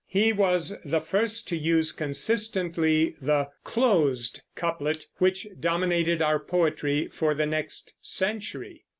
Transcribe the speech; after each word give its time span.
He 0.07 0.33
was 0.33 0.75
the 0.83 0.99
first 0.99 1.47
to 1.49 1.55
use 1.55 1.91
consistently 1.91 3.15
the 3.21 3.49
"closed" 3.63 4.41
couplet 4.55 5.05
which 5.19 5.47
dominated 5.59 6.23
our 6.23 6.39
poetry 6.39 7.07
for 7.09 7.35
the 7.35 7.45
next 7.45 7.93
century. 8.01 8.83